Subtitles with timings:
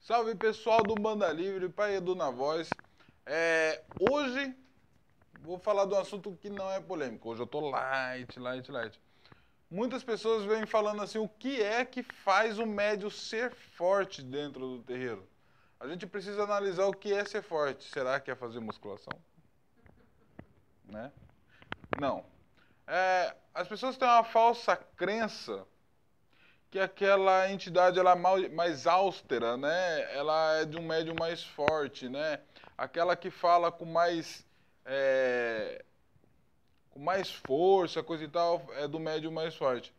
[0.00, 2.70] Salve pessoal do Banda Livre, Pai Edu na voz.
[3.26, 4.56] É, hoje
[5.42, 7.28] vou falar de um assunto que não é polêmico.
[7.28, 8.98] Hoje eu tô light, light, light.
[9.70, 14.78] Muitas pessoas vêm falando assim: o que é que faz o médio ser forte dentro
[14.78, 15.28] do terreiro?
[15.78, 17.84] A gente precisa analisar o que é ser forte.
[17.84, 19.12] Será que é fazer musculação?
[20.86, 21.12] Né?
[22.00, 22.24] Não.
[22.86, 25.66] É, as pessoas têm uma falsa crença
[26.70, 30.14] que aquela entidade ela é mais austera, né?
[30.14, 32.40] Ela é de um médium mais forte, né?
[32.78, 34.46] Aquela que fala com mais
[34.86, 35.84] é,
[36.90, 39.92] com mais força, coisa e tal, é do médium mais forte.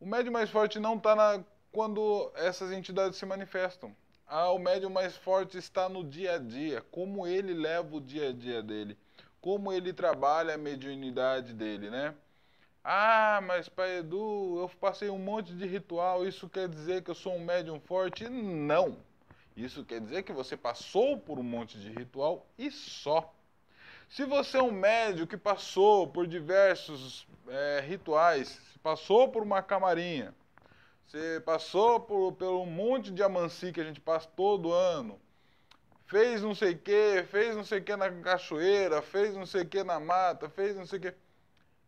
[0.00, 3.94] O médium mais forte não está quando essas entidades se manifestam.
[4.26, 8.30] Ah, o médium mais forte está no dia a dia, como ele leva o dia
[8.30, 8.96] a dia dele,
[9.40, 12.14] como ele trabalha a mediunidade dele, né?
[12.84, 17.14] Ah, mas pai Edu, eu passei um monte de ritual, isso quer dizer que eu
[17.14, 18.28] sou um médium forte?
[18.28, 18.96] Não.
[19.56, 23.32] Isso quer dizer que você passou por um monte de ritual e só.
[24.08, 30.34] Se você é um médium que passou por diversos é, rituais, passou por uma camarinha,
[31.06, 35.20] você passou por, pelo monte de amansi que a gente passa todo ano,
[36.06, 39.62] fez não sei o que, fez não sei o que na cachoeira, fez não sei
[39.62, 41.14] o que na mata, fez não sei o que.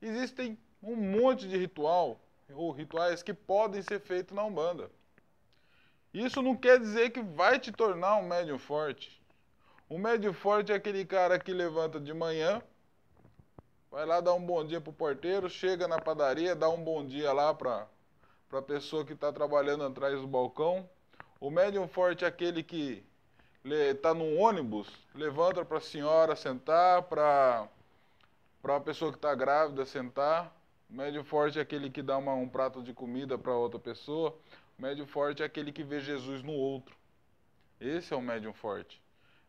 [0.01, 2.21] Existem um monte de ritual
[2.55, 4.91] ou rituais que podem ser feitos na Umbanda.
[6.13, 9.21] Isso não quer dizer que vai te tornar um médium forte.
[9.89, 12.63] O médium forte é aquele cara que levanta de manhã,
[13.91, 17.33] vai lá dar um bom dia pro porteiro, chega na padaria, dá um bom dia
[17.33, 17.87] lá para
[18.53, 20.89] a pessoa que está trabalhando atrás do balcão.
[21.41, 23.05] O médium forte é aquele que
[23.65, 27.69] está num ônibus, levanta para a senhora sentar, para
[28.63, 30.55] a pessoa que está grávida sentar.
[30.89, 34.37] Médio forte é aquele que dá uma, um prato de comida para outra pessoa.
[34.79, 36.97] Médio forte é aquele que vê Jesus no outro.
[37.81, 39.03] Esse é o médium forte,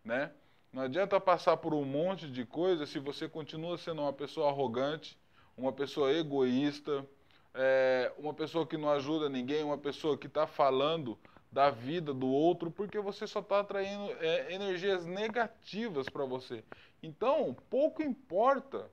[0.03, 0.31] né?
[0.72, 5.17] Não adianta passar por um monte de coisas se você continua sendo uma pessoa arrogante,
[5.55, 7.05] uma pessoa egoísta,
[7.54, 11.17] é, uma pessoa que não ajuda ninguém, uma pessoa que está falando
[11.49, 16.61] da vida do outro, porque você só está atraindo é, energias negativas para você.
[17.02, 18.92] Então, pouco importa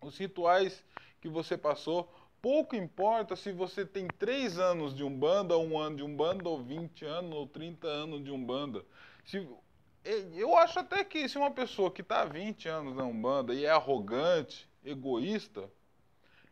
[0.00, 0.82] os rituais
[1.24, 2.12] que você passou.
[2.42, 7.02] Pouco importa se você tem 3 anos de Umbanda, um ano de Umbanda, ou 20
[7.06, 8.84] anos, ou 30 anos de Umbanda.
[9.24, 9.48] Se,
[10.34, 13.64] eu acho até que se uma pessoa que está há 20 anos na Umbanda e
[13.64, 15.70] é arrogante, egoísta,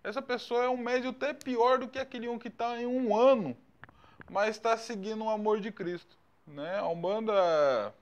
[0.03, 3.15] essa pessoa é um médio até pior do que aquele um que está em um
[3.15, 3.55] ano,
[4.31, 6.17] mas está seguindo o amor de Cristo.
[6.47, 6.79] Né?
[6.79, 7.95] A Umbanda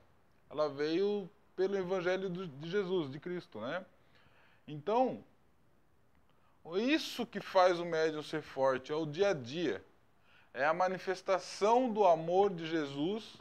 [0.48, 3.60] ela veio pelo Evangelho de Jesus, de Cristo.
[3.60, 3.84] Né?
[4.68, 5.24] Então,
[6.78, 9.84] isso que faz o médium ser forte, é o dia a dia.
[10.52, 13.36] É a manifestação do amor de Jesus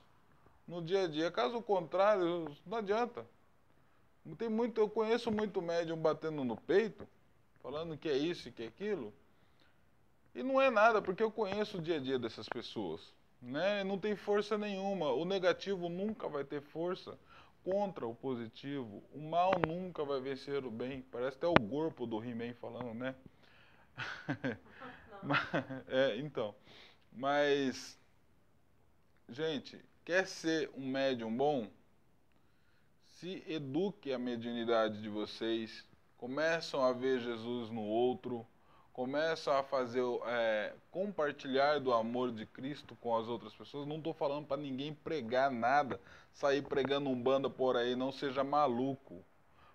[0.67, 1.31] no dia a dia.
[1.31, 3.25] Caso contrário, não adianta.
[4.37, 7.07] Tem muito, eu conheço muito médium batendo no peito,
[7.63, 9.11] falando que é isso e que é aquilo.
[10.35, 13.01] E não é nada, porque eu conheço o dia a dia dessas pessoas.
[13.41, 13.83] Né?
[13.83, 15.11] Não tem força nenhuma.
[15.11, 17.17] O negativo nunca vai ter força
[17.63, 19.03] contra o positivo.
[19.13, 21.01] O mal nunca vai vencer o bem.
[21.01, 23.15] Parece até o corpo do He-Man falando, né?
[25.87, 26.55] é, então.
[27.11, 27.99] Mas,
[29.27, 31.69] gente, quer ser um médium bom?
[33.03, 35.85] Se eduque a mediunidade de vocês.
[36.17, 38.45] Começam a ver Jesus no outro
[38.93, 43.87] começam a fazer é, compartilhar do amor de Cristo com as outras pessoas.
[43.87, 45.99] Não estou falando para ninguém pregar nada,
[46.33, 49.23] sair pregando um banda por aí, não seja maluco.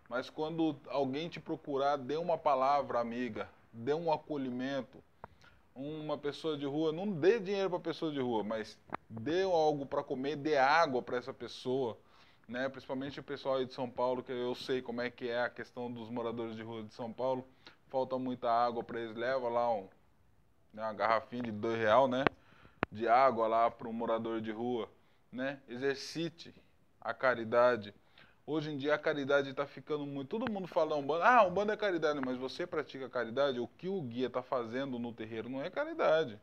[0.08, 5.02] Mas quando alguém te procurar, dê uma palavra amiga, dê um acolhimento.
[5.74, 8.78] Uma pessoa de rua, não dê dinheiro para pessoa de rua, mas
[9.10, 11.98] dê algo para comer, dê água para essa pessoa.
[12.46, 12.68] Né?
[12.68, 15.50] Principalmente o pessoal aí de São Paulo, que eu sei como é que é a
[15.50, 17.44] questão dos moradores de rua de São Paulo
[17.94, 19.88] falta muita água para eles, leva lá um,
[20.72, 22.24] né, uma garrafinha de dois real, né?
[22.90, 24.90] De água lá para um morador de rua,
[25.30, 25.60] né?
[25.68, 26.52] Exercite
[27.00, 27.94] a caridade.
[28.44, 30.26] Hoje em dia a caridade está ficando muito.
[30.26, 33.60] Todo mundo fala um bando, ah, um bando é caridade, mas você pratica caridade?
[33.60, 36.36] O que o guia está fazendo no terreiro não é caridade.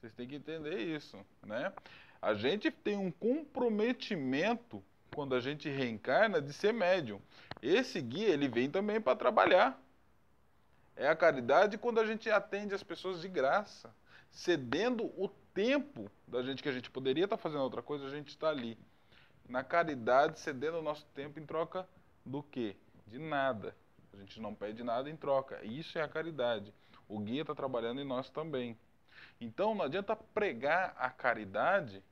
[0.00, 1.72] Vocês têm que entender isso, né?
[2.20, 4.82] A gente tem um comprometimento
[5.14, 7.20] quando a gente reencarna de ser médium.
[7.62, 9.80] Esse guia ele vem também para trabalhar.
[10.94, 13.94] É a caridade quando a gente atende as pessoas de graça,
[14.30, 18.28] cedendo o tempo da gente que a gente poderia estar fazendo outra coisa, a gente
[18.28, 18.78] está ali.
[19.48, 21.88] Na caridade, cedendo o nosso tempo em troca
[22.24, 22.76] do quê?
[23.06, 23.76] De nada.
[24.12, 25.64] A gente não pede nada em troca.
[25.64, 26.72] Isso é a caridade.
[27.08, 28.78] O guia está trabalhando em nós também.
[29.40, 32.02] Então não adianta pregar a caridade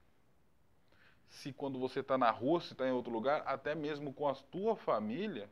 [1.29, 4.35] se quando você está na rua, se está em outro lugar, até mesmo com a
[4.35, 5.49] tua família,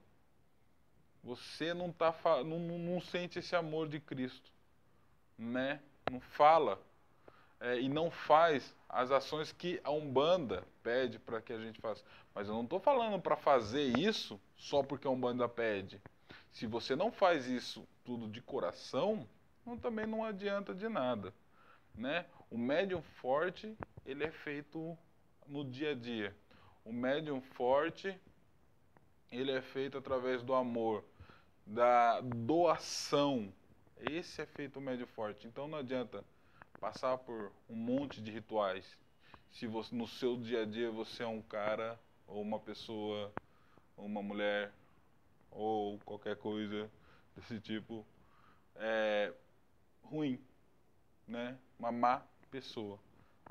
[1.22, 4.50] você não, tá, não, não, sente esse amor de Cristo,
[5.36, 5.80] né?
[6.10, 6.80] Não fala
[7.60, 12.02] é, e não faz as ações que a Umbanda pede para que a gente faça.
[12.34, 16.00] Mas eu não estou falando para fazer isso só porque a Umbanda pede.
[16.52, 19.28] Se você não faz isso tudo de coração,
[19.66, 21.34] não, também não adianta de nada.
[21.94, 22.24] Né?
[22.50, 23.76] O médium forte,
[24.06, 24.96] ele é feito
[25.46, 26.34] no dia a dia.
[26.84, 28.18] O médium forte,
[29.30, 31.04] ele é feito através do amor,
[31.66, 33.52] da doação.
[34.10, 35.46] Esse é feito o médium forte.
[35.46, 36.24] Então não adianta
[36.80, 38.84] passar por um monte de rituais.
[39.52, 43.32] Se você, no seu dia a dia você é um cara ou uma pessoa,
[43.96, 44.72] ou uma mulher
[45.50, 46.90] ou qualquer coisa
[47.34, 48.06] desse tipo
[48.76, 49.32] é
[50.02, 50.40] ruim,
[51.26, 51.58] né?
[51.78, 52.98] Uma má pessoa,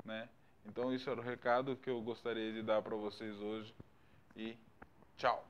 [0.04, 0.28] né?
[0.64, 3.74] Então isso era o recado que eu gostaria de dar para vocês hoje
[4.36, 4.56] e
[5.16, 5.46] tchau.